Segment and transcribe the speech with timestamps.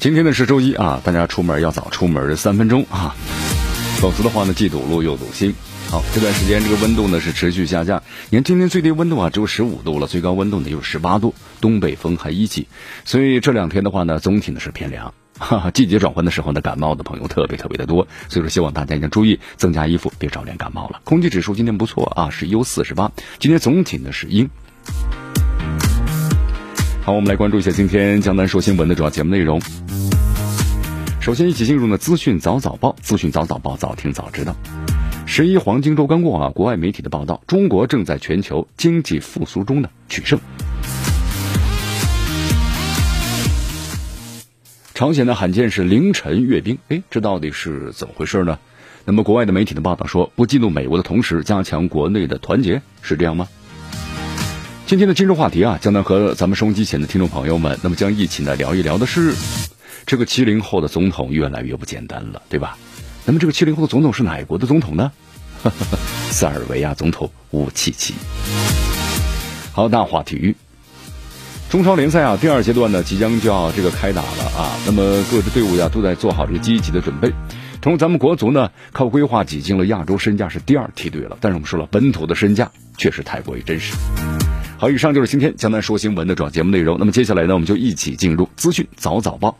[0.00, 3.16] 今天呢是周一啊，大家出门要早出门三分钟啊，
[4.00, 5.52] 否则的话呢既堵路又堵心。
[5.90, 12.68] 好，这段时间这个温度呢是持续下降，你看今天最低温度啊只有十五度了，最高温度呢有十八度，东北风还一起，
[13.04, 15.12] 所以这两天的话呢总体呢是偏凉。
[15.36, 21.00] 哈哈，季节转换的时候呢，感冒的朋友特别特别的多，所以说希望大家一定注意增加衣服，别着凉感冒了。
[21.02, 23.10] 空气指数今天不错啊，是 U 四十八，
[23.40, 24.48] 今天总体呢是阴。
[27.08, 29.58] 好，我们来关注一下今天江南说新闻的主要节目内容。
[31.22, 34.54] 首先，一起进入呢资讯早早报，资讯早早报，早听早知道。
[35.24, 40.38] 十一黄金周刚过啊，国外媒体的报道，中国正在全球经济复苏中呢取胜。
[44.92, 48.58] 朝鲜呢罕见是凌晨阅兵，哎，这到底是怎么回事呢？
[49.06, 53.48] 那么国外的媒体的报道说，不嫉妒美国的同时，加强国内的团结，是这样吗？
[54.88, 59.34] 今天的今日话题啊，将能和咱们收音机前的听众朋友们，那么将一起呢聊一聊的是，
[60.06, 62.78] 这个七零后的总统越来越不简单了，对吧？
[63.26, 65.12] 那么这个七零后的总统是哪国的总统呢？
[66.32, 68.14] 塞尔维亚总统乌契奇。
[69.72, 70.56] 好，大话体育，
[71.68, 74.74] 中超联赛啊，第二阶段呢即将就要这个开打了啊。
[74.86, 77.30] 那么各支队伍呀都在做好这个积极的准备。
[77.82, 83.92] 同时，咱们国足呢靠规划挤进了亚洲身价是第二梯队了，但是我们说了，本土的身价确实太过于真实。
[84.80, 86.96] 好，以上就是今天江南说新闻的主要节目内容。
[87.00, 89.58] 那么接下来呢，我们就一起进入资讯早早报，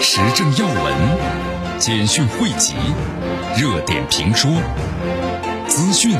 [0.00, 0.94] 时政要闻、
[1.78, 2.72] 简讯汇集、
[3.58, 4.50] 热点评说、
[5.68, 6.16] 资讯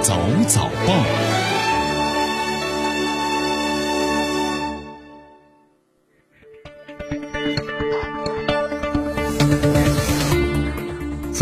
[0.00, 0.16] 早
[0.46, 1.51] 早报。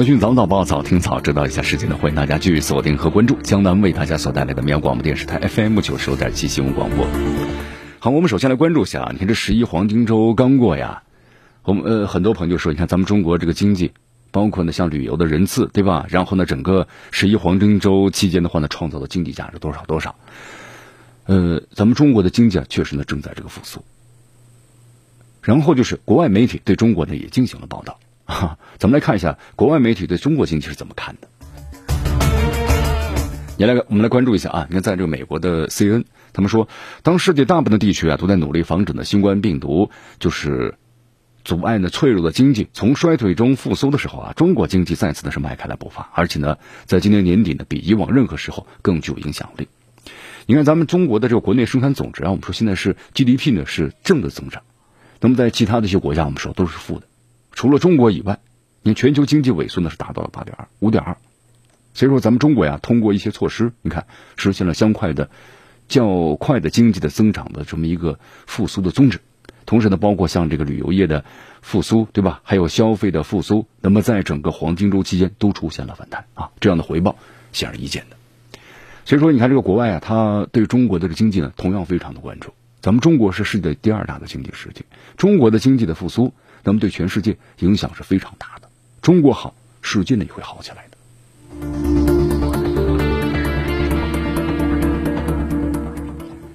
[0.01, 7.07] 资讯早早报，早听早知道一下事情呢，欢迎大家继续锁定和关注江南为大家所带来的绵阳广播电视台 FM 九十五点七新闻广播。
[7.99, 11.03] 好，我们首先来关注一下，你看这十一黄金周刚过呀，
[11.65, 13.93] 我们呃很多朋友就说，你看咱们中国这个经济，
[14.31, 16.07] 包括呢像旅游的人次，对吧？
[16.09, 20.15] 然后呢整个十一黄金周期间的话呢，创造的经济价值多少多少？
[21.27, 23.85] 呃，咱们中国的经济啊，确实呢正在这个复苏。
[25.43, 27.99] 然后就是国外媒体对中国呢也进行了报道。
[28.31, 31.29] 哈，咱们来看一下国外媒体对中国经济是怎么看的。
[33.59, 34.67] 你来，我们来关注一下啊。
[34.71, 36.67] 你看，在这个美国的 CN，他们说，
[37.03, 40.77] 当世界大部分的地区啊都在努力防止呢新冠病毒就是
[41.45, 49.69] 阻碍呢脆弱的经济从衰退中复苏的时候啊，中国经济再次呢是迈开了步伐，而且呢，在今年年底呢，比以往任何时候更具有影响力。
[50.47, 54.63] 你看，咱们中国的这个国内生产总值啊，我们说现在是 GDP 呢是正的增长，
[55.21, 57.07] 那么在其他的一些国家，我们说都是负的。
[57.53, 58.39] 除了中国以外，
[58.83, 61.17] 你全球经济萎缩呢是达到了八点二五点二，
[61.93, 64.07] 所以说咱们中国呀通过一些措施，你看
[64.37, 65.29] 实现了相快的、
[65.89, 69.21] 较快的经济的增长的这么一个复苏的宗旨。
[69.67, 71.25] 同时呢，包括像这个旅游业的
[71.61, 72.41] 复苏，对吧？
[72.43, 77.17] 还有消费的复苏，那么在整个黄金周期间都出现了反弹啊，这样的回报
[77.53, 78.17] 显而易见的。
[79.05, 82.53] 所以说，你看这个国外啊，他对中国的这个经济呢同样非常的关注。
[82.81, 84.85] 咱们中国是世界第二大的经济实体，
[85.17, 86.33] 中国的经济的复苏。
[86.65, 88.69] 那么对全世界影响是非常大的。
[89.03, 90.97] 中国好，世界呢也会好起来的。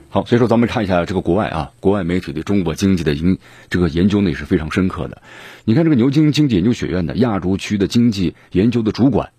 [0.10, 3.38] 好，所以说咱们看一下这个国外啊，国外媒体对中国经济的研
[3.70, 5.22] 这个研究呢也是非常深刻的。
[5.66, 9.32] 你看这个牛津经济研究学院的亚洲区的经济研究的主管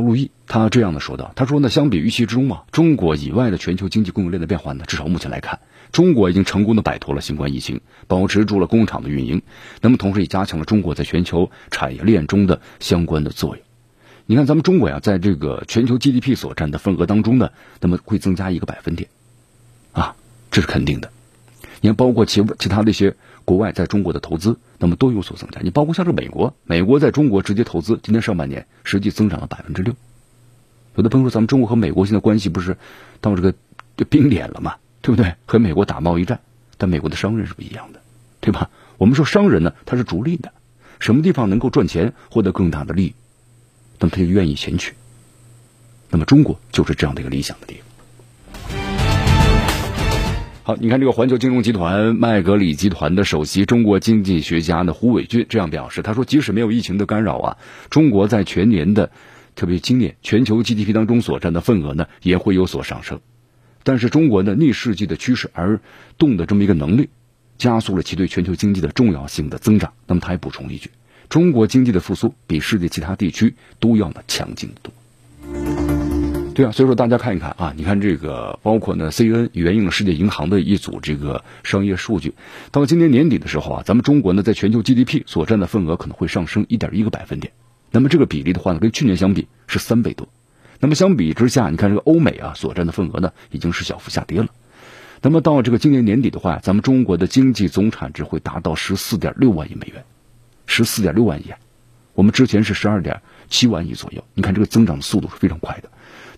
[0.00, 5.60] 高路易，他这样的说道：“他说呢，相比预期之中啊，中国以外的全球经济供应链的变化呢，至少目前来看。”
[5.92, 9.42] 中国已经成功的摆脱了新冠疫情，保持住了工厂的运营，
[9.82, 13.64] 那么同时也加强了中国在全球产业链中的相关的作用。
[14.24, 17.50] 你看，咱们中国呀，在这个全球 GDP 所占的份额当中呢，
[17.80, 19.10] 那么会增加一个百分点，
[19.92, 20.16] 啊，
[20.50, 21.10] 这是肯定的。
[21.82, 23.14] 你看，包括其其他的一些
[23.44, 25.60] 国外在中国的投资，那么都有所增加。
[25.62, 29.94] 你包括像是美国，美国在中国直接投资，今年上半年实际增长了百分之六。
[30.96, 32.76] 有的朋友说，咱们中国和美国现在关系不是
[33.20, 33.54] 到这个
[34.08, 34.76] 冰点了吗？
[35.02, 35.34] 对不对？
[35.46, 36.40] 和美国打贸易战，
[36.78, 38.00] 但美国的商人是不一样的，
[38.40, 38.70] 对吧？
[38.98, 40.52] 我们说商人呢，他是逐利的，
[40.98, 43.14] 什么地方能够赚钱，获得更大的利益，
[43.98, 44.94] 那么他就愿意前去。
[46.10, 47.89] 那么中国就是这样的一个理想的地方。
[50.78, 57.58] 你看这个环球金融集团麦格里集团的首席中国经济学家呢胡伟俊这样表示，他说，即使没有疫情的干扰啊，
[57.88, 59.10] 中国在全年的，
[59.56, 63.20] 特别今年全球 GDP 当中所占的份额呢也会有所上升。
[63.82, 65.80] 但是中国呢逆世纪的趋势而
[66.18, 67.08] 动的这么一个能力，
[67.56, 69.92] 加速了其对全球经济的重要性的增长。
[70.06, 70.90] 那么他还补充一句，
[71.28, 74.92] 中国经济的复苏比世界其他地区都要呢强劲的多。
[76.60, 82.34] 对啊，所以说大家看一看啊，你看这个包括呢，CN 援引了世界银行的一组这个商业数据，
[82.70, 87.54] 到今年年底的时候啊，咱们中国呢在全球 GDP 所占的份额可能会上升一点一个百分点。
[87.90, 90.28] 那么这个比例的话呢，跟去年相比是三倍多。
[90.80, 94.48] 那么相比之下，你看这个欧美啊所占的份额呢，已经是小幅下跌了。
[95.22, 100.04] 那么到这个今年年底的话，咱们中国的经济总产值会达到十四点六万亿美元，
[100.66, 101.54] 十四点六万亿，
[102.12, 104.22] 我们之前是十二点七万亿左右。
[104.34, 105.88] 你看这个增长的速度是非常快的。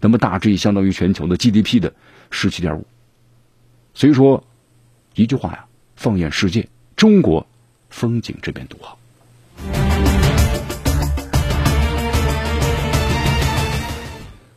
[0.05, 1.95] 那么大致相当于全球的 GDP 的
[2.29, 2.85] 十七点五，
[3.95, 4.43] 所以说
[5.15, 7.47] 一句话呀，放眼世界，中国
[7.89, 8.99] 风景这边独好。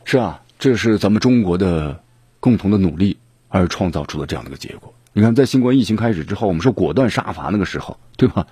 [0.04, 2.02] 是啊，这是咱们中国的
[2.40, 3.16] 共同的努力
[3.46, 4.92] 而创造出的这样的一个结果。
[5.12, 8.48] 你看，在新冠疫情开始之后，我们说果断杀伐那个时候，对吧？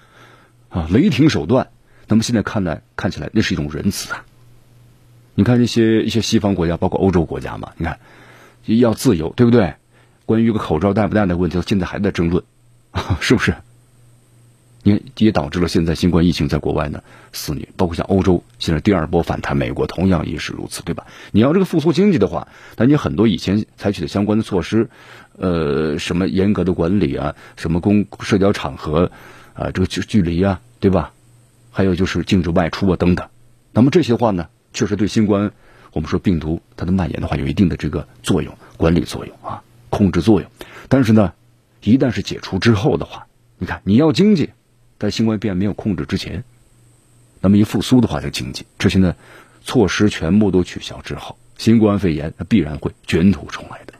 [0.69, 1.70] 啊，雷霆手段。
[2.06, 4.25] 那么现在看来，看起来那是一种仁慈啊。
[5.34, 7.98] 你看那些一些西方国家，包括欧洲国家嘛，你看
[8.66, 9.75] 要自由，对不对？
[10.26, 12.42] 关于一个口罩戴不戴的问题，现在还在争论，
[13.20, 13.54] 是不是？
[14.86, 17.02] 你看也导致了现在新冠疫情在国外呢
[17.32, 21.06] 肆虐，包括像欧洲现在第二波反弹，美国同样也是如此，对吧？
[21.32, 24.88] 你要这个复苏经济的话，那你很多以前采取的相关的措施，
[25.38, 29.10] 呃，什么严格的管理啊，什么公社交场合
[29.54, 31.12] 啊，这个距距离啊，对吧？
[31.70, 33.26] 还有就是禁止外出啊等等，
[33.72, 34.48] 那么这些话呢？
[34.75, 35.53] 确实对新冠，
[35.93, 40.50] 我们说病毒它的蔓延的话有一定的这个作用，管理作用啊，控制作用。
[40.88, 41.32] 但是呢，
[41.82, 43.26] 一旦是解除之后的话，
[43.56, 44.50] 你看你要经济，
[44.99, 46.43] 在新冠病没有控制之前，
[47.41, 49.15] 那么一复苏的话，这经济这些呢
[49.62, 53.94] 措施全部都取消之后，新冠肺炎它必然会卷土重来的。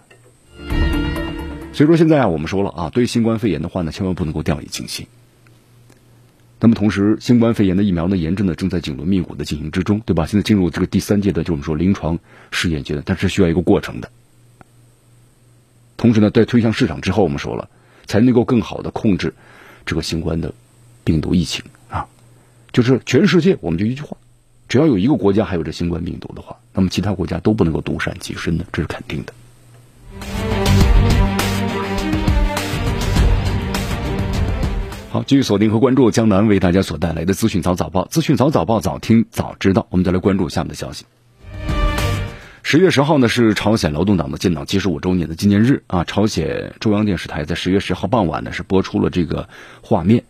[1.73, 5.07] 所以说现在啊，我们说了啊，对新冠肺炎的话呢，千万不能够掉以轻心。
[6.61, 10.25] 那么同时，新冠肺炎的疫苗呢，研制呢正在紧锣密鼓的进行之中，对吧？
[10.25, 12.19] 现在进入这个第三阶段，就我们说临床
[12.51, 14.11] 试验阶段，但是需要一个过程的。
[15.97, 17.69] 同时呢，在推向市场之后，我们说了，
[18.07, 19.35] 才能够更好的控制
[19.85, 20.55] 这个新冠的
[21.03, 22.07] 病毒疫情啊。
[22.73, 24.17] 就是全世界，我们就一句话，
[24.67, 29.33] 只要有一个国家还有这新冠病毒的话，那么其他国家都不能够独善其身的，这是肯定的。
[35.15, 39.87] 好，继续锁定和关注江南为大家所带来的资讯早早报，资讯早早报，早听早知道。
[39.91, 41.05] 我们再来关注下面的消息。
[42.65, 46.03] 十月十号呢是朝鲜劳动党的建党七十五周年的纪念日啊。
[46.03, 49.49] 朝鲜中央电视台在十月十号傍晚呢是播出了这个
[49.83, 50.25] 画面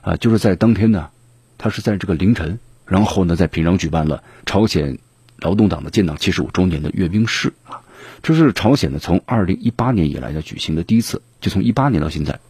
[0.00, 1.10] 啊，就是在当天呢，
[1.56, 4.98] 他是在这个凌晨，然后呢在平壤举办了朝鲜
[5.38, 7.82] 劳动党的建党七十五周年的阅兵式啊。
[8.24, 12.40] 这是朝鲜呢从二零一八年以来要举行的第一次，就从一八年到现在。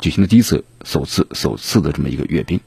[0.00, 2.60] 举行的第一次、首次、首次的这么一个阅兵，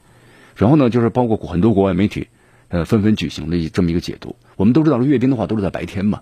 [0.55, 2.27] 然后呢，就是包括很多国外媒体，
[2.69, 4.35] 呃，纷纷举行了这么一个解读。
[4.56, 6.21] 我们都知道，阅兵的话都是在白天嘛，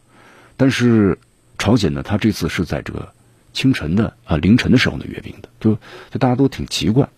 [0.58, 1.17] 但是
[1.58, 3.13] 朝鲜呢，他这次是在这个
[3.53, 5.75] 清晨的啊凌晨的时候呢阅兵的，就
[6.12, 7.10] 就大家都挺奇怪，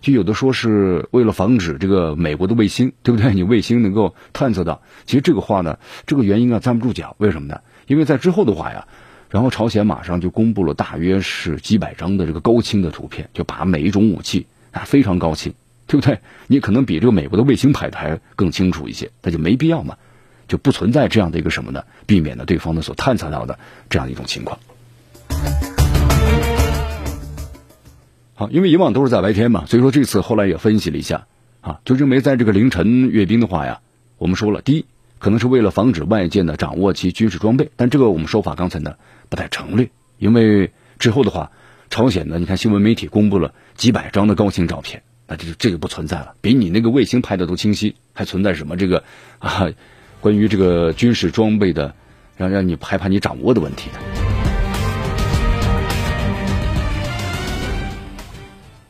[0.00, 3.32] 就有的说是为了防止这个美国的卫星，对不对？
[3.34, 7.60] 你卫星能够探测到，其实这个话呢，这个原因啊站不住脚，为什么呢？
[7.86, 8.86] 因为在之后的话呀。
[9.30, 15.54] 然后朝鲜马上就公布了大约是几百张的这个高清的图片，就把每一种武器啊非常高清，
[15.86, 16.18] 对不对？
[16.48, 19.96] 你可能比这个美国的卫星拍的还更清楚一些，那就没必要嘛，
[20.48, 21.84] 就不存在这样的一个什么呢？
[22.06, 23.56] 避免了对方呢所探测到的
[23.88, 24.58] 这样一种情况。
[28.34, 31.28] 好，因为以往都是在白天嘛，所以说这次后来也分析了一下
[31.60, 33.80] 啊，就认为在这个凌晨阅兵的话呀，
[34.18, 34.86] 我们说了，第一
[35.20, 38.96] 可能是为了防止外界呢掌握其军事装备，但这个我们说法刚才呢。
[39.30, 41.52] 不太成立，因为之后的话，
[41.88, 49.04] 朝鲜呢，你看新闻媒体公布了几百张的高清照片，那这这就不存在了，比你那个卫星拍的都清晰，还存在什么这个
[49.38, 49.70] 啊，
[50.20, 51.94] 关于这个军事装备的，
[52.36, 53.98] 让让你害怕你掌握的问题呢。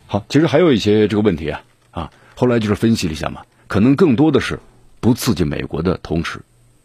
[0.07, 4.59] 好，其实还有一些这个问题啊啊，后来就是分析了一下嘛，可能更多的是
[5.01, 6.41] 不刺激美国的同时，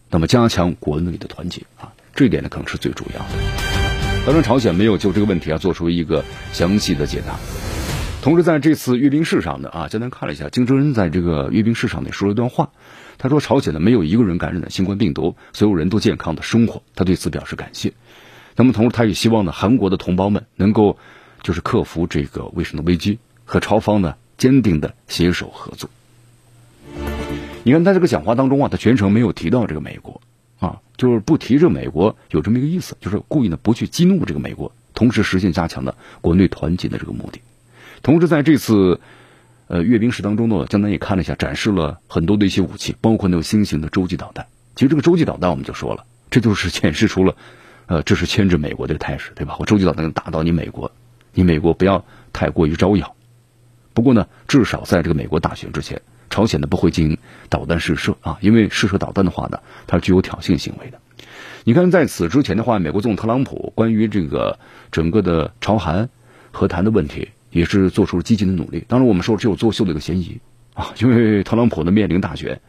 [0.09, 1.93] 那么加强国内的团结啊。
[2.15, 3.25] 这一点呢，可能是最主要的。
[4.25, 7.35] 当然，朝鲜没有就这个问题啊做出一个详细的解答。
[8.21, 12.71] 同时，在这次阅兵式上呢，啊，简单看了一下，金正恩在这个阅兵式上呢说了一段话，
[13.17, 17.93] 他说：“朝鲜呢没有一个人感染了新冠病毒，所有人都健康的生活。”他对此表示感谢。
[18.55, 20.97] 那么，同时他也希望呢，韩国的同胞们能够
[21.43, 25.89] 就是克服这个卫生的危机，和朝方呢坚定的携手合作。
[27.63, 30.21] 你看，在这个讲话当中啊，他全程没有提到这个美国
[30.59, 37.41] 啊，就是不提这美国，有这么一个意思，就是故意呢不去激怒这个美国，同时实现加强的国内团结的这个目的。
[38.01, 38.99] 同时，在这次，
[39.67, 44.45] 呃，阅兵式当中呢，江南也看了一下，展示了很多的一些武器，包括那种新型的洲际导弹。
[44.75, 47.35] 其实这个洲际导弹，我们就说了，这就是显示出了，
[47.87, 49.55] 呃，这是牵制美国的态势，对吧？
[49.59, 50.91] 我洲际导弹能打到你美国，
[51.33, 53.15] 你美国不要太过于招摇。
[53.93, 57.17] 不过呢，至少在这个美国大选之前，朝鲜呢不会进行
[57.49, 60.99] 导弹试射啊，因为试射导弹的话呢，它具有挑衅行为的。
[61.63, 64.59] 你看，在此之前的话，美国总统特朗普关于这个
[64.91, 66.09] 整个的朝韩
[66.51, 67.29] 和谈的问题。
[67.51, 68.83] 也是做出了积极的努力。
[68.85, 70.41] 当然，我们说只有作秀的一个嫌疑
[70.73, 72.59] 啊，因为特朗普呢面临大选，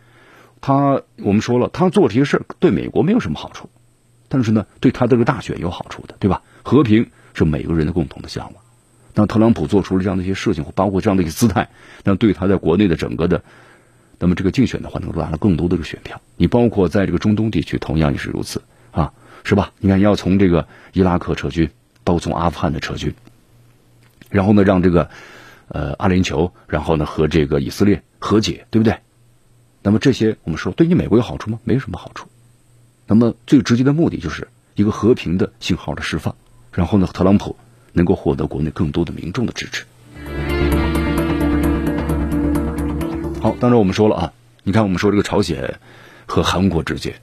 [0.60, 3.68] 他我们说了，他做这些事对美国没有什么好处，
[4.28, 6.40] 但是呢，对他这个大选有好处的，对吧？
[6.62, 8.54] 和平是每个人的共同的向往。
[9.18, 11.70] 那特朗普做出了这样的一些事情，包括这样的一个姿态，
[12.04, 13.42] 那对他在国内的整个的，
[14.18, 16.20] 那么这个竞选的话，能够拿了更多的这个选票。
[16.37, 19.73] 你包括在这个中东地区，同样也是如此啊，是吧？
[19.78, 21.70] 你看，要从这个伊拉克撤军，
[22.04, 23.14] 包括从阿富汗的撤军。
[24.28, 25.08] 然后呢，让这个，
[25.68, 28.99] 呃，阿联酋，然后呢和这个以色列和解，对不对？
[29.82, 31.58] 那么这些我们说对你美国有好处吗？
[31.64, 32.28] 没什么好处。
[33.06, 36.35] 那么最直接的目的就是一个和平的信号的释放，
[36.73, 37.56] 然后呢，特朗普
[37.97, 39.87] 能够获得国内更多的民众的支持。
[43.41, 44.33] 好，当然我们说了啊，
[44.65, 45.79] 你看我们说这个朝鲜
[46.26, 47.15] 和韩国之间，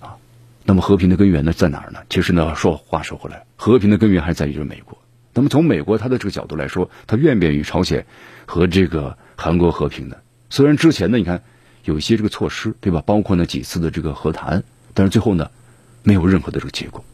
[0.00, 0.16] 啊，
[0.64, 1.98] 那么和平的根源呢在哪儿呢？
[2.08, 4.96] 其实呢，说话说回来，和平的根源还是在于就是美国。
[5.34, 8.06] 那么从美国他的这个角度来说，他愿不愿意朝鲜
[8.46, 10.16] 和这个韩国和平呢？
[10.48, 11.42] 虽然之前呢，你看
[11.84, 13.02] 有一些这个措施，对吧？
[13.04, 14.62] 包括呢几次的这个和谈，
[14.94, 15.50] 但是最后呢，
[16.02, 17.04] 没有任何的这个结果。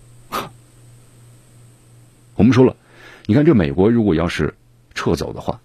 [2.40, 2.74] 我们说了，
[3.26, 4.54] 你看这美国如果要是
[4.94, 5.60] 撤走的话，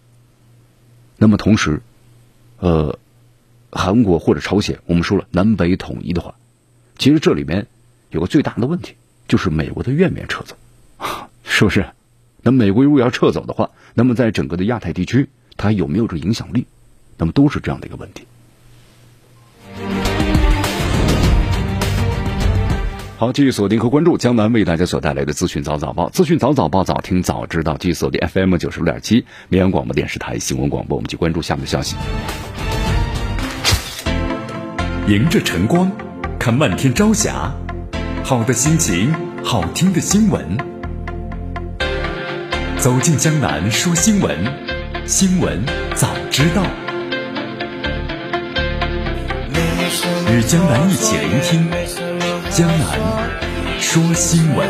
[1.16, 1.82] 那么同时，
[2.60, 3.00] 呃，
[3.72, 6.36] 韩国或者朝鲜，我们说了南北统一的话，
[6.98, 7.68] 其实这里面
[8.10, 8.96] 有个最大的问题，
[9.30, 10.58] 就是美国的愿不愿撤走，
[11.46, 11.86] 是不是？
[12.42, 16.66] 那美国如果要撤走的话，那么在整个的亚太地区，它有没有这影响力？
[17.18, 18.26] 那么都是这样的一个问题。
[23.18, 27.78] 好，继续锁定和关注江南为大家所带来的资讯早早报，资讯早早报，早听早知道。
[27.80, 31.96] 继续锁定 FM 九十六点七绵阳广播电视台新闻广播，我们去关注下面的消息。
[35.08, 35.90] 迎着晨光，
[36.38, 37.54] 看漫天朝霞，
[38.22, 40.58] 好的心情，好听的新闻。
[42.78, 44.38] 走进江南说新闻，
[45.06, 46.64] 新闻早知道，
[50.34, 51.66] 与江南一起聆听
[52.56, 54.66] 江南说新闻。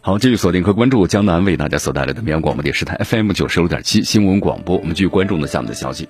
[0.00, 4.78] 好，继续锁定和关注江南为大家所带来的绵阳广播电视台 FM 九十六点七新闻广播。
[4.78, 6.08] 我们继续关注呢下面的消息。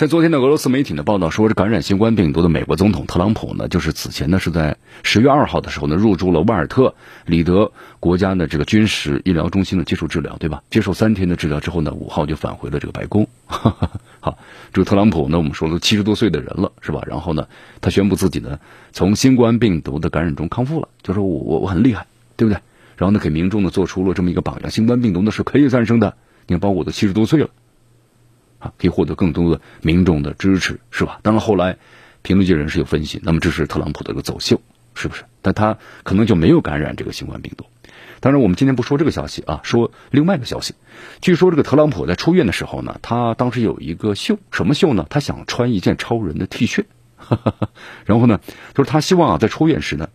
[0.00, 6.94] 在昨天的俄罗斯媒体呢报道说，这感染新冠病毒的美国总统特朗普呢，就是此前呢是在十月二号的时候呢入住了瓦尔特
[7.26, 10.62] 里德国家的这个军事医疗中心呢接受治疗，对吧？
[10.70, 13.28] 接受三天的治疗之后呢，五号就返回了这个白宫。
[13.46, 14.38] 好，
[14.72, 17.02] 这个特朗普呢，我们说了七十多岁的人了，是吧？
[17.06, 17.46] 然后呢，
[17.82, 18.58] 他宣布自己呢
[18.92, 22.06] 从新冠病毒的感染中康复了，就说我我我很厉害，
[22.38, 22.58] 对不对？
[22.96, 26.14] 然后呢，给民众呢做出了这么一个榜样，新冠病毒呢是可以战胜的。
[26.46, 27.50] 你看，包括我都七十多岁了，
[28.60, 31.18] 啊，可以获得更多的民众的支持，是吧？
[31.22, 31.78] 当然后来
[32.22, 34.60] 评论界人士有分析，那么这是特朗普的一个走秀，
[34.94, 35.24] 是不是？
[35.42, 37.64] 但他可能就没有感染这个新冠病毒。
[38.20, 40.74] 当然，我们今天不说这个消息啊，说另外一个消息。
[41.22, 45.06] 据说这个特朗普在出院的时候呢，他当时有一个秀，什么秀呢？
[45.08, 46.84] 他想穿一件超人的 T 恤，
[48.04, 48.40] 然后呢，
[48.74, 50.10] 就是他希望啊，在出院时呢。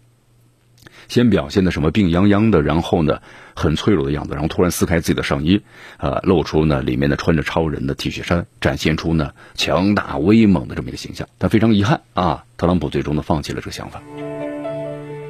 [1.07, 3.21] 先表现的什么病殃殃的，然后呢
[3.55, 5.61] 很脆弱的样子，然后突然撕开自己的上衣，
[5.97, 11.27] 呃，露出呢里面呢穿着超人的 T 恤衫，展现出呢强大威猛的这么一个形象。
[11.37, 14.01] 但非常遗憾啊，特朗普最终呢放弃了这个想法。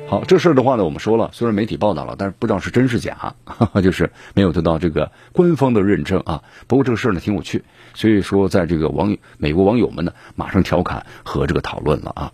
[0.08, 6.44] 好，这事儿的话呢，我们说了，虽然媒体报道了，但是不知道是真是假，哈 哈就是没有得到这个官方的认证啊。
[6.68, 7.64] 不过这个事儿呢挺有趣，
[7.96, 12.34] 所以说在这个网友美国网友们呢马上调侃和这个讨论了啊。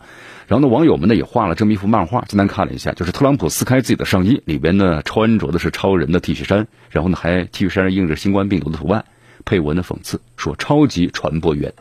[0.51, 9.05] 然后呢，网友们呢也画了这么一幅漫画，简单看了一下，就是特朗普撕开自己的上衣，里边呢穿着的是超人的 T 恤衫，然后呢还 T 恤衫上印着新冠病毒的图案，
[9.45, 11.73] 配文的讽刺说：“超级传播源，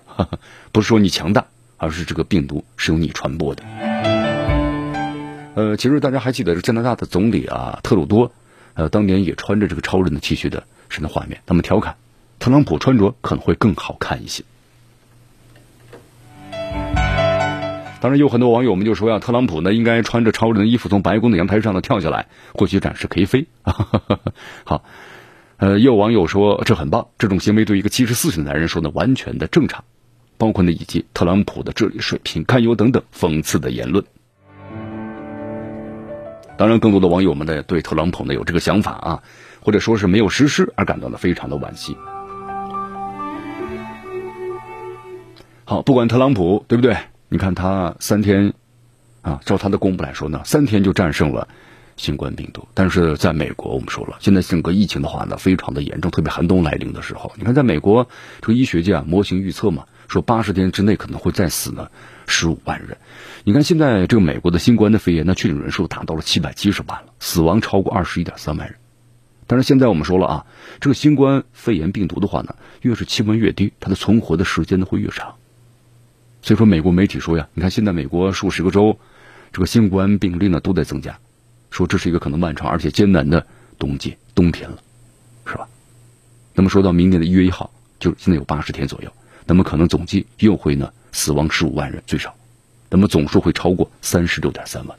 [0.70, 1.46] 不是说你强大，
[1.78, 3.64] 而是这个病毒是由你传播的。”
[5.56, 8.30] 呃，其实大家还记得加拿大的总理啊特鲁多，
[8.74, 11.96] 呃，当年也穿着这个超人的 T 恤的是那画面，他们调侃
[12.38, 14.44] 特朗普穿着可能会更好看一些。
[18.00, 23.46] 当然，有很多网友们就说呀，特朗普呢应该穿着超人的衣服从白宫的阳台上呢跳下来，或许展示可以飞。
[24.64, 24.84] 好，
[25.58, 29.84] 呃，也有网友说这很棒，这种行为对一个七十四岁的男人说呢完全的正常，
[30.38, 34.02] 包括呢以及特朗普的智力水平堪忧等等讽刺的言论。
[36.56, 39.22] 当然，更多的网友们呢对特朗普呢有这个想法啊，
[39.60, 41.98] 或者说是没有实施而感到呢非常的惋惜。
[45.64, 46.96] 好，不管特朗普对不对？
[47.32, 48.52] 你看他三天，
[49.22, 51.46] 啊，照他的公布来说呢，三天就战胜了
[51.96, 52.66] 新冠病毒。
[52.74, 58.08] 但是在美国，我们说了，现在整个疫情的话呢，非常的严重，特别寒冬来临的时候，你看在美国
[58.40, 61.88] 这个医学界啊，模型预测嘛，说八十天之内可能会再死呢
[62.26, 62.98] 十五万人。
[63.44, 68.76] 你看现在这个美国的新冠的肺炎，那确诊人数达到了七百七十万了，死亡超过二十一点三万人。
[69.46, 70.46] 但是现在我们说了啊，
[70.80, 75.36] 这个新冠肺炎病毒的话呢，越是气温越低，它的存活的时间呢会越长。
[76.42, 78.98] 所以说，美国媒体说呀，你看现在美国数十个州，
[79.52, 81.18] 这个新冠病例呢都在增加，
[81.70, 83.46] 说这是一个可能漫长而且艰难的
[83.78, 84.78] 冬季冬天了，
[85.44, 85.68] 是吧？
[86.54, 89.12] 那么说到明年的一月一号，就现在有八十天左右，
[89.44, 92.34] 那么可能总计又会呢死亡十五万人最少，
[92.88, 94.98] 那么总数会超过三十六点三万，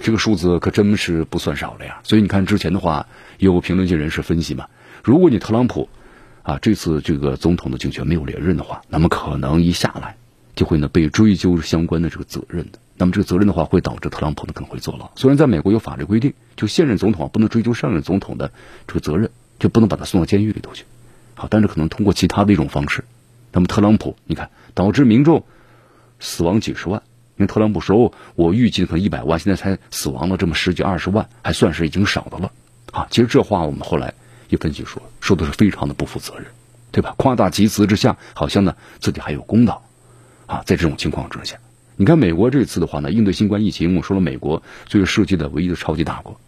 [0.00, 1.98] 这个数字可真是不算少了呀。
[2.04, 3.04] 所以你看之前的话，
[3.38, 4.68] 有评论界人士分析嘛，
[5.02, 5.88] 如果你特朗普。
[6.46, 10.16] 啊，这次这个总统的竞选没有连任的话，那么可能一下来
[10.54, 12.78] 就会呢被追究相关的这个责任的。
[12.96, 15.10] 那么这个责任的话，会导致特朗普呢可能会坐牢。
[15.16, 18.52] 虽然在美国有法律规定，就现任总统不能追究上任总统的
[18.86, 20.84] 这个责任，就不能把他送到监狱里头去。
[21.34, 23.02] 好，但是可能通过其他的一种方式。
[23.50, 25.44] 那么特朗普，你看导致民众
[26.20, 27.02] 死亡几十万，
[27.38, 32.52] 因为特朗普说，我预计可能一百万，现在才死亡了这么十几二十万，还算是已经少的了。
[32.92, 34.14] 啊，其实这话我们后来。
[34.48, 36.46] 一分析说，说的是非常的不负责任，
[36.92, 37.14] 对吧？
[37.18, 39.84] 夸大其词之下，好像呢自己还有公道，
[40.46, 41.58] 啊，在这种情况之下，
[41.96, 46.40] 你看美国这次的话呢，应对新冠疫情，我说了，美国作为世界的唯一的超级大国，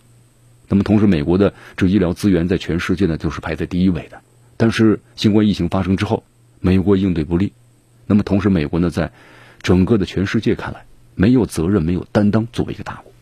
[0.69, 4.21] 那么同时，美国的这医疗资源在全世界呢就是排在第一位的。
[4.57, 6.25] 但是新冠疫情发生之后，
[6.61, 7.53] 美国应对不利，
[8.07, 9.13] 那么同时，美国呢在
[9.63, 10.85] 整个的全世界看来
[11.15, 13.13] 没有责任、没有担当，作为一个大国，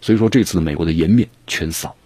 [0.00, 1.96] 所以说这次美国的颜面全扫。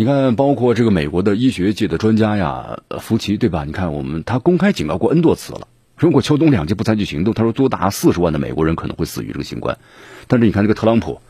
[0.00, 3.64] 你看，包括这个美国的医学界的专家呀，福奇对吧？
[3.64, 9.76] 你看，我们他公开警告过 N 多次了，如果秋冬两季不采取行动，他说多达四十万的美国人可能会死于这个新冠。
[10.26, 11.20] 但是你看这个特朗普，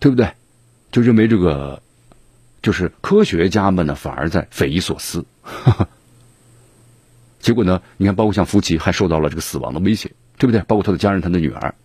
[0.00, 0.32] 对不对？
[0.90, 1.80] 就认为这个
[2.60, 5.24] 就是科学家们呢，反而在匪夷所思。
[7.38, 10.60] 结果呢，你看，包括像福奇还受到了这个死亡的威胁，对不对？
[10.62, 11.76] 包括他的家人，他的女儿，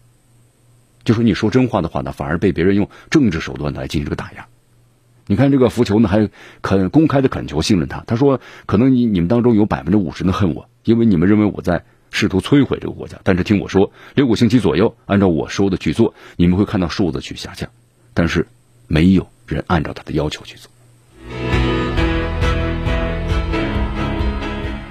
[1.04, 4.48] 就说你说真话的话呢，反而被别人用政治手段来进行这个打压。
[5.30, 6.30] 你看这个浮球呢，还
[6.62, 8.02] 肯公开的恳求信任他。
[8.08, 13.20] 他说：“可能你你们当中有百分之五十的恨我，因为你们认为我在试图摧毁这个国家。
[13.24, 17.70] 但是听我说，六个星期左右，按照我说的去做，你们会看到数字去下降。
[18.14, 18.48] 但是
[18.88, 20.72] 没有人按照他的要求去做。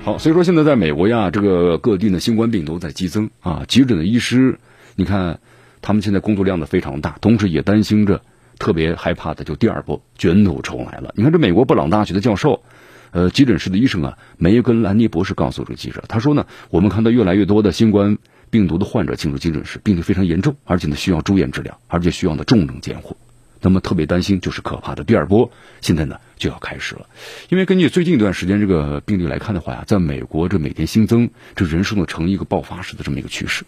[0.05, 3.65] 好，所以说现在在美国呀，这个各地的，新冠病毒在激增啊。
[3.67, 4.59] 急诊的医师，
[4.97, 5.41] 你看
[5.81, 8.21] 他们现在工作量呢非常大，同时也担心着。”
[8.59, 11.13] 特别害怕的就第二波卷土重来了。
[11.17, 12.63] 你看这美国布朗大学的教授，
[13.11, 18.19] 呃，急诊室的医生啊，梅根兰尼博士告诉这个记者，他说呢，我们看到越来越多的新冠
[18.51, 23.17] 病毒的患者进入急诊室，病情非常严重，而且呢需要住院治疗，而且需要呢重症监护。
[23.61, 27.07] 那么特别担心就是可怕的第二波，现在呢就要开始了。
[27.49, 33.65] 因为根据最近一段时间这个病例来看的话呀，在美国这每天新增这人数呢呈一个爆发式的这么一个趋势。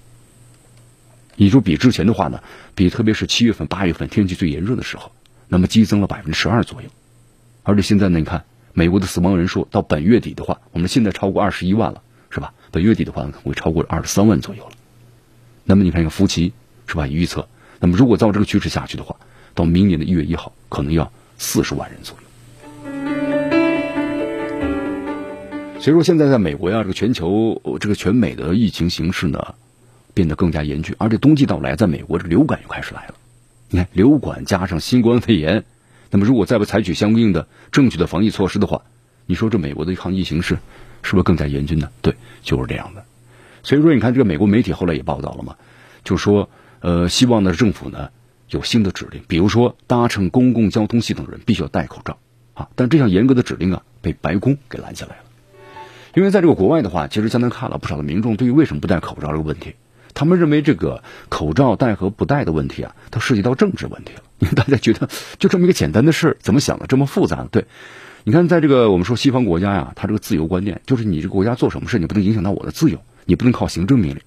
[1.40, 2.42] 你说比之前的话呢，
[2.74, 5.12] 比特别是七月份、八月份天气最炎热的时候，
[5.46, 6.88] 那么激增了百分之十二左右。
[7.62, 12.52] 而且现在呢，你看美国的死亡人数到本月底的话，我们现在超过二十一万了，是吧？
[12.72, 14.72] 本月底的话可能会超过二十三万左右了。
[15.64, 16.52] 那么你看一个福奇，
[16.88, 17.06] 是吧？
[17.06, 17.48] 预测，
[17.78, 19.14] 那么如果照这个趋势下去的话，
[19.54, 22.22] 到明年的一月一号，可能要四十万人左右。
[25.80, 29.54] 所以说，现在在美国呀，这个全球这个全美的疫情形势呢？
[30.18, 33.14] 变得更加严峻，而且冬季到来，在美国这流感又开始来了。
[33.70, 35.62] 你看，流感加上新冠肺炎，
[36.10, 38.82] 那么如果再不采取相应的正确的防疫措施的话，
[39.26, 40.58] 你说这美国的抗疫形势
[41.02, 41.90] 是不是更加严峻呢？
[42.02, 43.04] 对，就是这样的。
[43.62, 45.54] 所以说，你看这个美国媒体后来也报道了嘛，
[46.02, 46.50] 就说
[46.80, 48.10] 呃，希望呢政府呢
[48.50, 52.18] 有新的指令，比如说搭乘公共交通系统的人必须要戴口罩
[52.54, 52.70] 啊。
[52.74, 55.22] 但这项严格的指令啊，被白宫给拦下来了。
[56.14, 59.74] 因为在这个国外的话，其实江南看了不少的民众对于为什么不戴口罩这个问题，
[60.18, 64.22] 他们认为这个口罩戴和不戴的问题啊，它涉及到政治问题了。
[64.40, 67.46] 因 为大家觉得就这么一个简单的事，怎么想的这么复杂？
[67.52, 67.66] 对，
[68.24, 74.20] 你看，在这个我们说西方国家呀，它这个自由观念就是你这个国家做什么事，你不能影响到我的自由，你不能靠行政命令。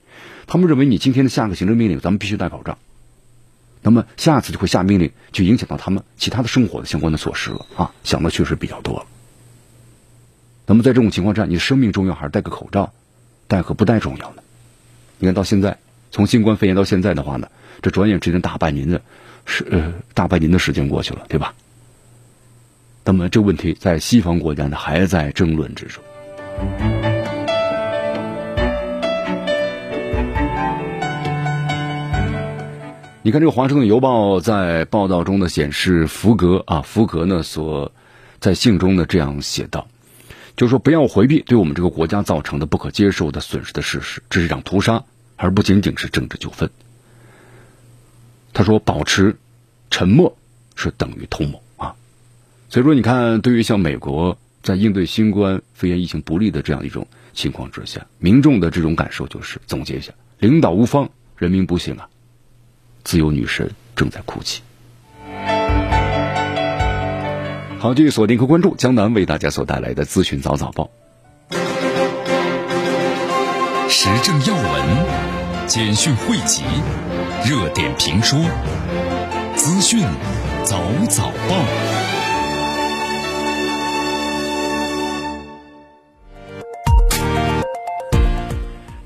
[0.47, 2.77] 他们认为你今天的下个行政命令，咱们必须戴口罩，
[3.81, 7.91] 那么下次就会下命令，就影响到他们其他的生活的相关的措施了啊。
[8.05, 9.05] 想的确实比较多了。
[10.67, 12.93] 那么在这种情况下，你的生命重要还是戴个口罩，
[13.49, 14.41] 戴和不戴重要呢？
[15.21, 15.77] 你看到现在，
[16.09, 17.47] 从新冠肺炎到现在的话呢，
[17.83, 18.99] 这转眼之间大半年的。
[19.45, 21.53] 是呃，大半年的时间过去了，对吧？
[23.03, 26.03] 那么这问题在西方国家呢，还在争论之中。
[33.21, 37.91] 你看，这个《华盛顿邮报》在报道中呢显示，福格啊，福格呢所
[38.39, 39.87] 在信中呢这样写道，
[40.55, 45.03] 就是说不要回避对我们这个国家造成的不可接受的损失的事实，这是一场屠杀，
[45.41, 46.69] 而不仅仅是政治纠纷。
[48.53, 49.37] 他说：“保持
[49.89, 50.37] 沉默
[50.75, 51.95] 是等于通谋啊！”
[52.69, 62.07] 所以说，你看，对于像美国在应对新冠肺炎疫情不利的这样一种情况之下，民众的这种感受就是总结一下：领导无方，人民不幸啊！
[63.03, 64.61] 自由女神正在哭泣。
[67.79, 70.91] 好，继续锁定和关注江南为大家所带来的资讯早早报，
[73.89, 75.10] 时政要闻，
[75.73, 76.63] 简讯汇集。
[77.45, 78.35] 热点评书，
[79.55, 80.01] 资讯
[80.65, 81.55] 早早报，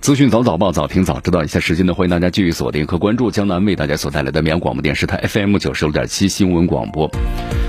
[0.01, 1.43] 资讯早早报，早听早知道。
[1.43, 7.07] 一下时间呢，欢迎大家继续锁定和关注江南为大家所带来的绵阳广播电视台 FM 九十六点七新闻广播。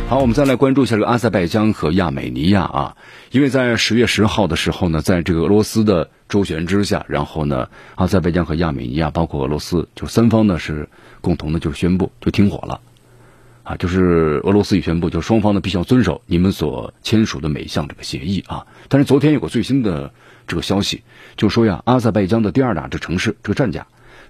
[0.08, 2.96] 好，我们再来关注一下这个阿塞拜疆和亚美尼亚啊，
[3.32, 6.10] 因为在十月十号的时候呢，在这个俄罗斯的。
[6.28, 10.88] 周旋之下，然后呢，阿塞拜疆和亚美尼亚，包括俄罗斯，就三方呢是
[11.20, 12.80] 共同的，就是宣布就停火了，
[13.62, 18.66] 啊，就是俄罗斯也宣布，就双方呢必须要遵守你们所签署的每一项这个协议啊。
[18.88, 20.12] 但是昨天有个最新的
[20.48, 21.04] 这个消息，
[21.36, 23.86] 就说呀，阿塞拜疆的第二大这城市这个战甲，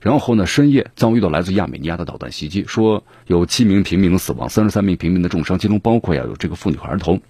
[0.07, 7.21] 然后呢深夜遭遇到来自亚美尼亚的导弹袭击，说有七名平民的死亡，三十三名平民的重伤，其中包括呀有这个妇女和儿童，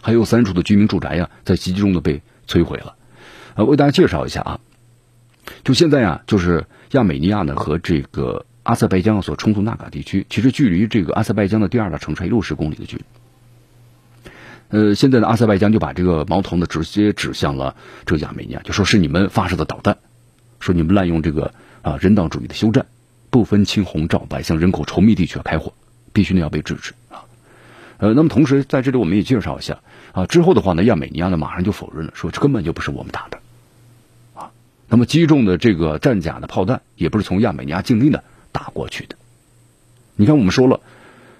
[0.00, 2.96] 还有三处的居民住宅呀在袭击中的被摧毁了。
[3.54, 4.60] 呃，为大家介绍一下啊，
[5.62, 13.04] 就现在啊，就是亚美尼亚呢和这个阿塞拜疆所冲突纳卡地区，其实距离这个阿塞拜疆的第二大城市六十公里的距离。
[14.70, 19.98] 呃，现在呢，阿塞拜疆就把这个矛头呢直接指向了这个亚美尼亚，就说是你们发射的导弹，
[20.58, 22.86] 说你们滥用这个啊人道主义的休战，
[23.30, 25.72] 不分青红皂白向人口稠密地区开火，
[26.12, 27.24] 必须呢要被制止啊。
[27.98, 29.80] 呃，那么同时在这里我们也介绍一下
[30.12, 33.38] 啊，之后的话呢，亚美尼亚呢马上就否认了，说这根本就不是我们打的
[34.34, 34.50] 啊。
[34.88, 39.16] 那么击中的这个战甲的炮弹也不是从亚美尼亚境内的打过去的。
[40.16, 40.80] 你看，我们说了，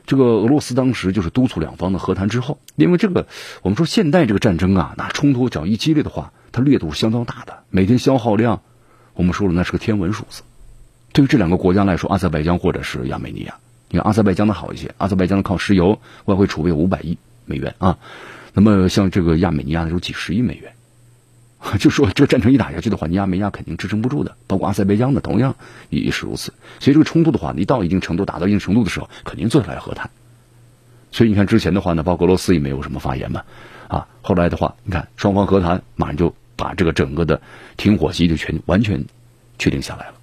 [0.06, 3.26] 这个俄罗斯当时就是督促两方的和谈之后，因为这个
[3.62, 8.62] 我们说现代这个战争啊，那冲突只要一激烈的话，它烈度是相当大的，每天消耗量，
[9.14, 10.42] 我们说了那是个天文数字。
[11.12, 13.54] 对于这两个国家来说，阿塞拜疆或者是亚美尼亚，
[13.90, 17.98] 你看阿塞拜疆的好一些，阿塞拜疆的靠石油，外汇储备五百亿美元啊，
[18.54, 20.72] 那么像这个亚美尼亚的有几十亿美元。
[21.78, 25.54] 就说这个战争一打下去的话，尼亚美亚肯定支撑不住的，包括阿塞拜疆的同样
[25.90, 26.52] 也是如此。
[26.80, 30.10] 所以这个冲突的话，一到一定程度，达到一定程度的时候，肯定坐下来和谈。
[31.12, 33.44] 所以你看之前的话呢，包括俄罗斯也没有什么发言嘛，
[33.86, 37.40] 啊，后来的话，你看双方和谈，马上就把这个整个的
[37.76, 39.04] 停火协议就全完全
[39.58, 40.14] 确定下来了。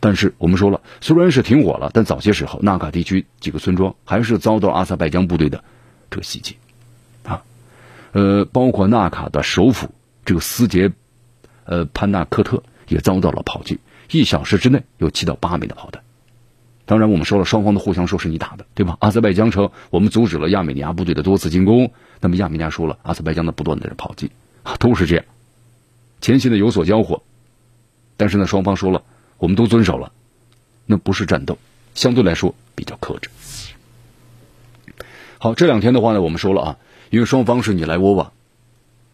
[0.00, 5.64] 但是我们说了，虽然是停火了，但早些时候纳卡地区几个村庄还是遭到阿塞拜疆部队的
[6.10, 6.56] 这个袭击，
[7.24, 7.42] 啊，
[8.12, 9.90] 呃，包括纳卡的首府。
[10.24, 10.90] 这个斯捷，
[11.66, 13.78] 呃，潘纳克特也遭到了炮击，
[14.10, 16.02] 一小时之内有七到八枚的炮弹。
[16.84, 18.96] 当然，我们说了，双方的互相说是你打的，对吧？
[18.98, 24.32] 阿塞拜疆称我们阻止了亚美尼亚部队的多次进攻，那么亚美尼亚说了，阿塞拜疆的不断的炮击，
[24.80, 25.24] 都是这样。
[26.26, 27.22] 前期呢有所交火，
[28.16, 29.04] 但是呢双方说了，
[29.38, 30.10] 我们都遵守了，
[30.84, 31.56] 那不是战斗，
[31.94, 33.30] 相对来说比较克制。
[35.38, 36.78] 好，这两天的话呢，我们说了啊，
[37.10, 38.32] 因为双方是你来我往。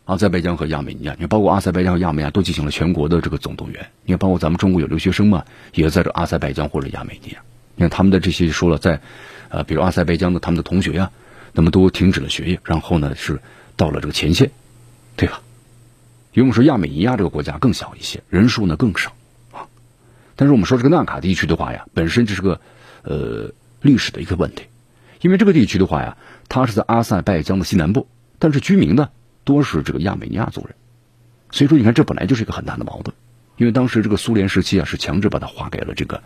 [0.06, 3.90] 阿塞拜疆和亚美尼亚，你看，包括阿塞拜疆和亚美尼亚都进行了全国的这个总动员。
[4.06, 5.44] 你看，包括咱们中国有留学生嘛，
[5.74, 7.42] 也在这阿塞拜疆或者亚美尼亚。
[7.74, 9.02] 你看他们的这些说了，在，
[9.50, 11.10] 呃，比如阿塞拜疆的他们的同学呀，
[11.52, 13.42] 那么都停止了学业，然后呢是
[13.76, 14.50] 到了这个前线，
[15.14, 15.42] 对吧？
[16.32, 19.12] 因为我们说亚美尼亚这个国家更小一些，人数呢更少
[19.52, 19.66] 啊。
[20.36, 22.60] 但是我们说这个纳卡地区的话呀，本身就是个
[23.02, 24.64] 呃历史的一个问题，
[25.20, 26.16] 因为这个地区的话呀，
[26.48, 28.06] 它是在阿塞拜疆的西南部，
[28.38, 29.08] 但是居民呢。
[29.44, 30.76] 多是这个亚美尼亚族人，
[31.50, 33.12] 所以说，你看这本来就是一个很大的矛盾，
[33.56, 36.22] 因为当时这个苏联时期啊是强制把它划给了这个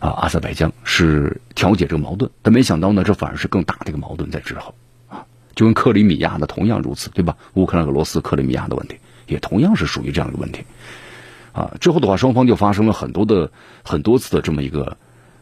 [0.00, 4.74] 啊阿塞拜疆，是调解这个矛盾，但没想到呢，这反而是更大的一个矛盾在之后
[5.06, 7.36] 啊，就跟克里米亚的同样如此，对吧？
[7.54, 8.98] 乌克兰、俄罗斯、克里米亚的问题
[9.28, 10.64] 也同样是属于这样一个问题
[11.52, 11.76] 啊。
[11.80, 13.52] 之后的话，双方就发生了很多的
[13.84, 14.96] 很多次的这么一个。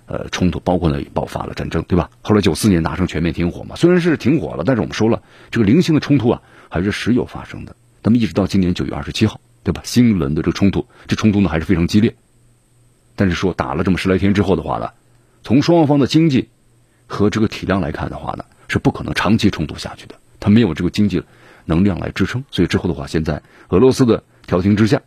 [0.09, 2.09] 呃，冲突包括呢，爆发了战争，对吧？
[2.23, 5.21] 后来九四年达成全面停火嘛，虽然是停火了，但是我们说了，
[5.51, 7.75] 这个零星的冲突啊，还是时有发生的。
[8.05, 9.83] 那么一直到今年九月二十七号，对吧？
[9.85, 12.15] 新一轮的这个冲突，这冲突呢还是非常激烈。
[13.17, 14.91] 但是说打了这么十来天之后的话呢，
[15.43, 16.51] 从双方的经济
[17.09, 21.21] 和这个体量来看的话呢，是不可能长期冲突下去的，它没有这个经济
[21.67, 22.43] 能量来支撑。
[22.51, 25.03] 所以之后的话，现在俄罗斯的调停之下。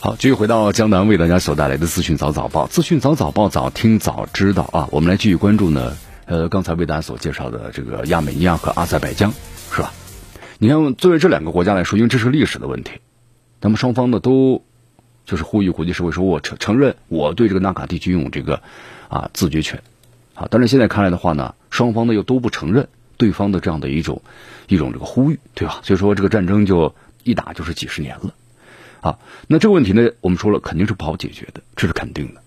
[0.00, 4.88] 好，继续回到江南为大家所带来的资讯早早报，资讯早早报早听早知道啊。
[4.92, 9.32] 我们来继续关注呢，呃，刚才为大家所介绍的这个亚美尼亚和阿塞拜疆，
[9.72, 9.92] 是吧？
[10.58, 12.92] 你看，作为这两个国家来说，因为这是历史的问题，
[13.60, 14.64] 那么双方呢都
[15.24, 18.62] 就是呼吁国际社会说，我承承认我对这个纳卡地区拥有这个
[19.08, 19.82] 啊自决权，
[20.36, 24.22] 啊，但是现在看来的话呢，双方呢又都不承认对方的这样的一种
[24.68, 25.80] 一种这个呼吁，对吧？
[25.82, 26.94] 所以说这个战争就
[27.24, 28.34] 一打就是几十年了。
[29.00, 29.18] 啊，
[29.48, 32.42] 那这个问题呢，我们说了肯定是不好解决的，这是肯定的。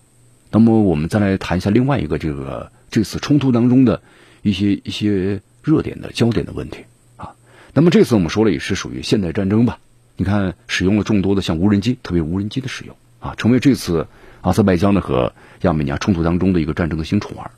[0.50, 4.02] 那么我们再来谈一下另外一个这个这次冲突当中的
[4.42, 6.84] 一些一些热点的焦点的问题
[7.16, 7.32] 啊。
[7.72, 9.78] 那么这次我们说了也是属于现代战争吧？
[10.16, 14.06] 你看使用了众多的像无人机，特别无人机的使用啊，成为这次
[14.42, 17.50] 阿塞拜疆呢和亚美尼亚冲突当中的一个战争的新宠儿。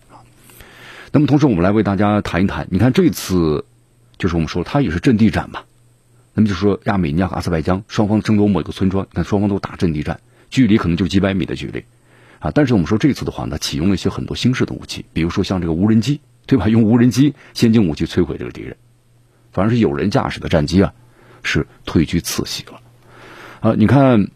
[1.12, 3.64] 那么同时我们来为大家谈一谈，你看这次
[4.18, 5.60] 就是我们说它也是阵地战嘛。
[6.34, 11.84] 那么就说，亚美尼亚和阿塞拜疆双方争夺某一个村庄，你看双方都打阵地战，距离可能就几百米的距离，
[12.38, 16.70] 啊，但是我们说这次的话呢，启用了一些很多新式的武器，比如说像这个无人机，对吧？
[16.70, 18.78] 用无人机先进武器摧毁这个敌人，
[19.52, 20.94] 反而是有人驾驶的战机啊，
[21.42, 22.80] 是退居次席了。
[23.60, 24.30] 啊，你看，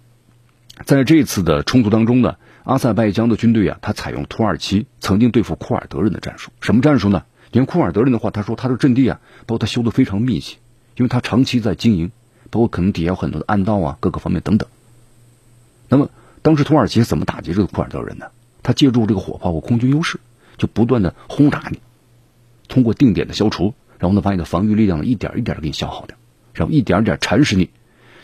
[0.84, 7.24] 在这次的冲突当中呢，阿塞拜疆的军队啊，他采用土耳其曾经对付库尔德人的战术，什么战术呢？
[7.50, 10.56] 你看库尔德人的话，他说他的阵地啊，包括他修的非常密集。
[10.96, 12.10] 因为他长期在经营，
[12.48, 14.66] 包括可能底下有很多的暗道啊，各个方面等等。
[15.90, 16.08] 那么
[16.40, 18.28] 当时土耳其怎么打击这个库尔德人呢？
[18.62, 20.18] 他借助这个火炮和空军优势，
[20.56, 21.80] 就不断的轰炸你，
[22.66, 26.16] 通过定点的消除，然后呢把你的防御力量一点一点的给你消耗掉，
[26.54, 27.68] 然后一点点蚕食你。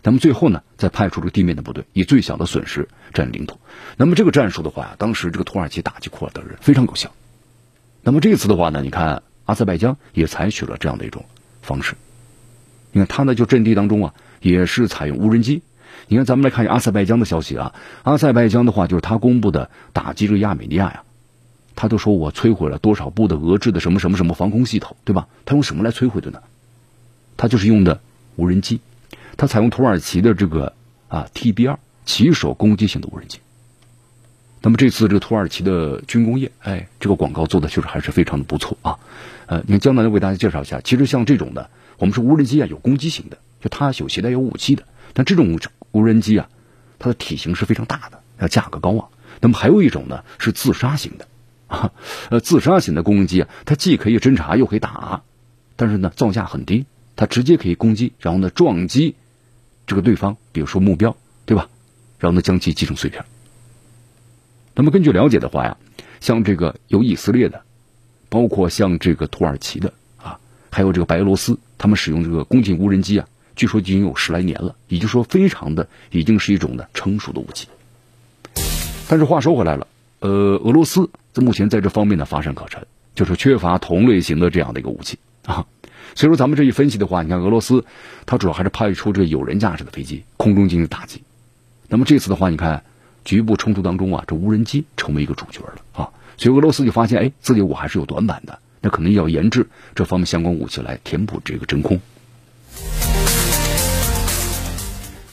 [0.02, 3.58] 那么最后呢，再派出这个地面的部队，以最小的损失占领土。
[3.96, 7.12] 那么这个战术的话，当时这个土耳其打击库尔德人非常有效。
[8.02, 11.24] 那么这次的话呢，你看阿塞拜疆也采取了这样的一种
[11.62, 11.94] 方式。
[12.90, 15.62] 你看，他呢就阵地当中啊，也是采用无人机。
[16.08, 17.74] 你看，咱们来看一下阿塞拜疆的消息啊。
[18.02, 21.04] 阿塞拜疆的话，就是他公布的打击这个亚美尼亚呀，
[21.76, 25.28] 他都说我摧毁了多少部的俄制的什么什么什么防空系统，对吧？
[25.44, 26.42] 他用什么来摧毁的呢？
[27.36, 28.00] 他就是用的
[28.34, 28.80] 无人机，
[29.36, 30.74] 它采用土耳其的这个
[31.08, 33.38] 啊 TB 二骑手攻击型的无人机。
[34.60, 38.98] 那么这次这个土耳其的军工业，哎，这个广告做的确实还是非常的不错啊。
[39.46, 41.70] 呃，你看江南为大家介绍一下，其实像这种的。
[41.98, 44.82] 我们说无人机啊，有攻击型的，就它有携带有武器的。
[45.12, 45.58] 但这种
[45.92, 46.48] 无人机啊，
[46.98, 49.08] 它的体型是非常大的，要价格高啊。
[49.40, 51.28] 那么还有一种呢，是自杀型的
[51.68, 51.92] 啊，
[52.30, 55.22] 呃，自杀型的攻击啊，它既可以侦察又可以打，
[55.76, 59.14] 但是呢，造价很低，它直接可以攻击，然后呢，撞击
[59.86, 61.68] 这个对方，比如说目标，对吧？
[62.18, 63.24] 然后呢，将其击成碎片。
[64.74, 65.76] 那么根据了解的话呀，
[66.20, 67.60] 像这个有以色列的，
[68.28, 70.38] 包括像这个土耳其的啊，
[70.70, 71.58] 还有这个白俄罗斯。
[71.76, 77.66] 他们使用这个攻击无人机啊，据说已经有十来年了，也就是说，非常的已经是一种呢成熟的武器。
[79.08, 79.86] 但是话说回来了，
[80.20, 85.66] 呃，俄罗斯在目前在这方面呢乏善可陈，就是缺乏同类型的这样的一个武器啊。
[86.14, 87.84] 所以说，咱们这一分析的话，你看俄罗斯，
[88.26, 91.22] 它主要还是派出这个有人驾驶的飞机空中进行打击。
[91.88, 92.84] 那么这次的话，你看
[93.24, 96.10] 局部冲突当中啊，这无人机成为一个主角了啊。
[96.36, 98.58] 所以俄罗斯就发现，哎，自己我还是有短板的。
[98.80, 102.00] 那可能要研制这方面相关武器来填补这个真空。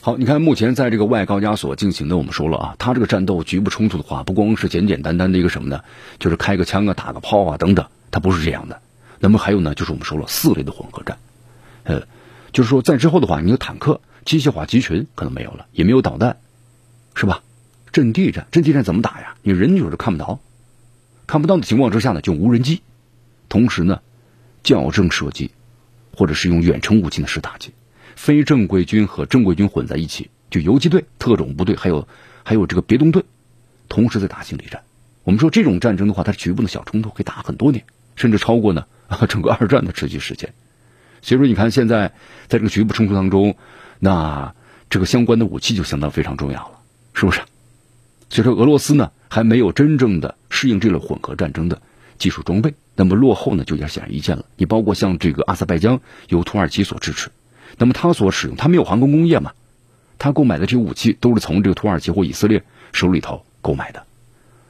[0.01, 5.81] 好，你看目前在这个外高加索进行的，我们说了啊，他这个战斗局部冲突的话，不光是简简单单的一个什么呢？
[6.19, 8.79] 就是开个枪啊、打个炮啊等等，它不是这样的。
[9.19, 11.17] 那么还有呢，就是我们说了四类的混合战，
[11.83, 12.07] 呃，
[12.51, 16.37] 就是说在之后的话，你有坦克、机械化集群可能没有了，也没有导弹，
[17.15, 17.43] 是吧？
[17.91, 19.35] 阵地战，阵地战怎么打呀？
[19.41, 20.39] 你人就是看不到，
[21.27, 22.81] 看不到的情况之下呢，就无人机。
[23.49, 24.01] 同时呢，
[24.63, 25.51] 校正射击，
[26.15, 27.73] 或者是用远程武器呢是打击，
[28.15, 32.07] 非正规军和正规军混在一起，就游击队、特种部队，还有
[32.43, 33.25] 还有这个别动队，
[33.89, 34.83] 同时在打心理战。
[35.23, 37.83] 我们说这种战争的话，它是局部的小冲突，可以打很多年，
[38.15, 40.53] 甚至超过呢啊 整个二战的持续时间。
[41.21, 42.13] 所以说，你看现在
[42.47, 43.57] 在这个局部冲突当中，
[43.99, 44.55] 那
[44.89, 46.79] 这个相关的武器就相当非常重要了，
[47.13, 47.41] 是不是？
[48.29, 51.81] 所以说，俄罗斯呢还没有真正的适应这类混合战争的
[52.17, 54.45] 技术装备，那么落后呢就也显而易见了。
[54.55, 57.29] 你包括像这个阿塞拜疆由土耳其所支持，
[57.77, 59.51] 那么他所使用他没有航空工业嘛，
[60.17, 64.05] 他购买的这些武器都是从这个土耳其或以色列手里头购买的。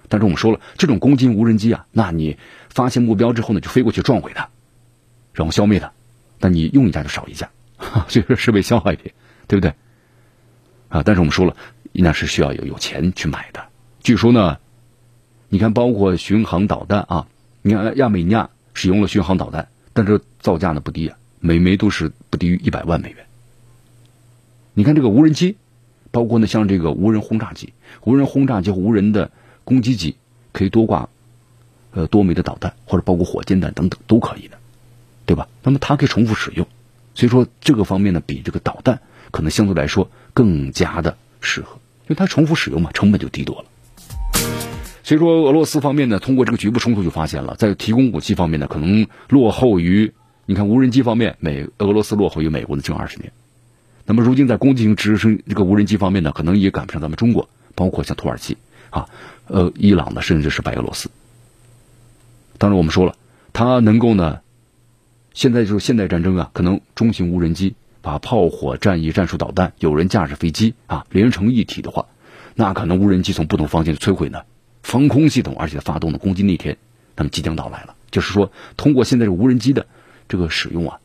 [0.10, 2.36] 但是我们说了，这种攻击无人机啊，那你
[2.68, 4.50] 发现目标之后呢，就飞过去撞毁它，
[5.34, 5.92] 然后消灭它，
[6.40, 7.52] 那你用一架就少一架，
[8.08, 9.14] 所以说是被消耗一点，
[9.48, 9.76] 对不对？
[10.90, 11.56] 啊，但是我们说了，
[11.94, 13.64] 那是需要有有钱去买的。
[14.02, 14.58] 据说呢，
[15.48, 17.28] 你看，包括巡航导弹啊，
[17.62, 23.26] 你看亚美尼亚使用了巡航导弹，但是造价呢不低啊，每枚都是不低于一百万美元。
[24.74, 25.56] 你看这个无人机，
[26.10, 29.30] 包括呢像这个无人轰炸机、无人轰炸机和无人的。
[29.70, 30.16] 攻击机
[30.52, 31.10] 可以多挂，
[31.92, 34.58] 呃，多枚的导弹或者包括火箭弹等等都可以的，
[35.28, 35.48] 对吧？
[35.62, 36.66] 那么它可以重复使用，
[37.14, 43.66] 所以说这个方面呢，比这个导弹可能相对来说更加的适合，因为它重复使用嘛，成本就低多了。
[45.04, 50.12] 所以说，俄罗斯方面呢，通过这个局部冲突就发现了，在提供武器方面呢，可能落后于
[50.48, 53.32] 你看无人机方面，美俄罗斯落后于美国的近二十年。
[54.06, 58.58] 那么如今在攻击型直升这个无人机方面呢，可能也赶不上咱们中国，包括像土耳其
[58.90, 59.08] 啊。
[59.50, 61.10] 呃，伊朗的甚至是白俄罗斯。
[62.58, 63.16] 当然，我们说了，
[63.52, 64.42] 它能够呢，
[65.34, 72.06] 现在就是现代战争啊，可能中型无人机把炮火、战役、战术导弹、有人驾驶飞机啊连成一体的话，
[72.56, 74.44] 那可能无人机从不同方向摧毁呢，
[74.84, 76.78] 防空系统而且发动的攻击那天，
[77.16, 77.96] 那么即将到来了。
[78.12, 79.86] 就是说，通过现在这无人机的
[80.28, 81.00] 这个使用啊，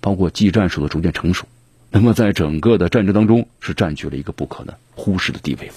[0.00, 1.46] 包括技战术的逐渐成熟，
[1.90, 5.70] 那么在整个的战争当中是占据了一个不可能忽视的地位。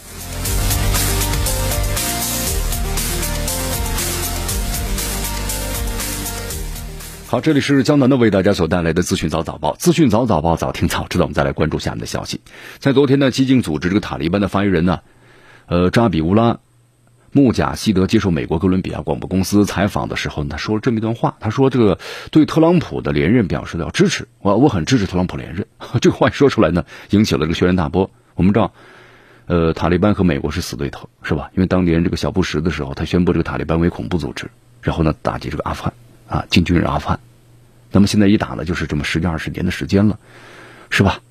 [7.34, 11.26] 好，这里是江南的为大家所带来的资讯早早报，资讯早早报早听早知道。
[11.26, 12.42] 我们再来关注下面的消息。
[12.78, 15.00] 在昨天呢，激进组织这个塔利班的发言人呢，
[15.66, 16.60] 呃，扎比乌拉
[17.32, 21.36] 穆贾希德接受美国哥伦比亚广播公司采访的时候呢，说了这么一段话。
[21.40, 21.98] 他说：“这个
[22.30, 25.66] 对特朗普的连任表示了支持，我我很支持特朗普连任。
[26.02, 28.12] ”这个话说出来呢，引起了这个轩然大波。
[28.36, 28.72] 我们知道，
[29.48, 31.50] 呃，塔利班和美国是死对头，是吧？
[31.56, 34.52] 因为当年这个小布什的时候，他宣布这个塔利班为恐怖组织，
[34.84, 35.92] 然后呢，打击这个阿富汗。
[36.34, 37.20] 啊，进军阿富汗，
[37.92, 40.18] 那么现在一打呢，就是这么十几二十年的时间了，
[40.90, 41.22] 是吧？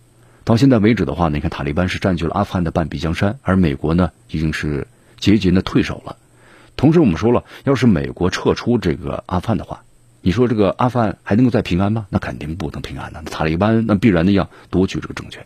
[0.45, 4.87] 到现在为止的话，你看塔利班是占据了阿富汗的半壁江山，而美国呢，已经是
[5.19, 6.17] 节节的退守了。
[6.77, 9.83] 同时，我们说了，要是美国撤出这个阿富汗的话，
[10.21, 12.07] 你说这个阿富汗还能够再平安吗？
[12.09, 13.21] 那肯定不能平安的。
[13.23, 15.45] 塔利班那必然的要夺取这个政权，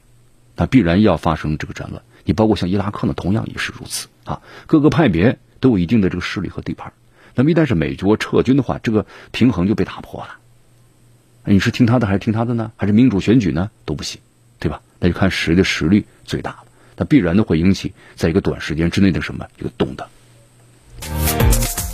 [0.54, 2.02] 那必然要发生这个战乱。
[2.24, 4.42] 你包括像伊拉克呢，同样也是如此啊。
[4.66, 6.92] 各个派别都有一定的这个势力和地盘。
[7.36, 10.38] 那么一旦是美国撤军的话，这个平衡就被打破了。
[11.44, 12.72] 你是听他的还是听他的呢？
[12.76, 13.70] 还是民主选举呢？
[13.84, 14.20] 都不行，
[14.58, 14.80] 对吧？
[14.98, 16.64] 那就看谁的实力最大了。
[16.96, 20.08] 那必然的会引起在一个短时间之内的什么一个动荡。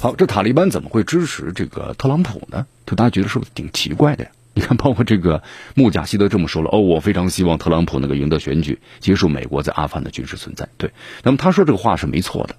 [0.00, 2.66] 好，这塔利班怎么会支持这个特朗普呢？
[2.86, 4.30] 就大家觉得是不是挺奇怪的呀？
[4.54, 5.42] 你看，包括这个
[5.74, 10.92] 穆贾希德这么说了：“哦，我非常希望特朗普能够赢得选举，结束美国在阿富汗的军事存在。”对，
[11.24, 12.54] 那么他说这个话是没错的。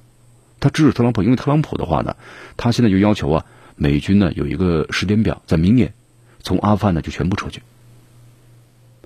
[0.60, 2.16] 他支持特朗普，因为特朗普的话呢，
[2.58, 5.94] 他现在就要求啊，美军呢有一个时间表，在明年
[6.42, 7.62] 从阿富汗呢就全部撤军。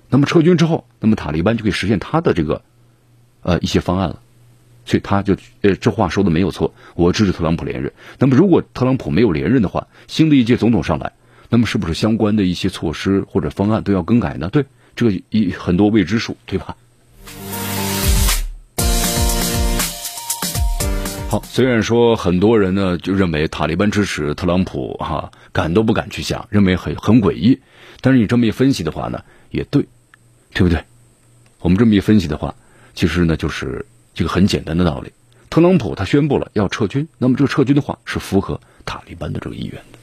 [0.08, 2.62] 那么撤军之后，那么塔利班就可以实现他的这个
[3.42, 4.20] 呃一些方案了。
[4.86, 7.92] 所以他就呃这话说的没有错，我支持特朗普连任。
[8.18, 11.12] 那么如果特朗普没有连任的话，新的一届总统上来，
[11.50, 14.48] 那么是不是相关的一些措施或者方案都要更改呢？
[14.48, 14.64] 对，
[14.96, 16.74] 这个一很多未知数，对吧？
[21.30, 27.60] 好，虽然说很多人呢就认为塔利班支持特朗普哈，敢都不敢去想，认为很很诡异。
[28.00, 29.84] 但是你这么一分析的话呢，也对，
[30.54, 30.82] 对不对？
[31.60, 32.54] 我们这么一分析的话，
[32.94, 33.84] 其实呢就是
[34.16, 35.12] 一个很简单的道理。
[35.50, 39.98] 特朗普他宣布了要撤军，那么这个撤军的话是符合塔利班的这个意愿的。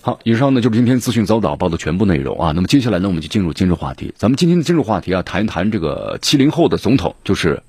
[0.00, 2.52] 好，以上呢就是今天资讯早早报的全部内容啊。
[2.52, 4.14] 那么接下来呢，我们就进入今日话题。
[4.16, 7.60] 咱们今天的今日话题啊，谈一谈这个七零后的总统，就是。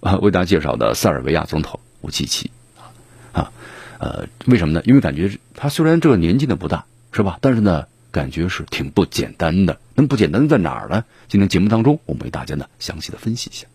[0.00, 2.94] 啊，为大家介绍的塞尔维亚总统武契奇啊
[3.32, 3.52] 啊，
[3.98, 4.82] 呃，为什么呢？
[4.84, 7.38] 因为感觉他虽然这个年纪呢不大，是吧？
[7.40, 9.78] 但是呢，感觉是挺不简单的。
[9.94, 11.04] 那么不简单在哪儿呢？
[11.28, 13.66] 今天节目当中，我们为大家呢详细的分析一下。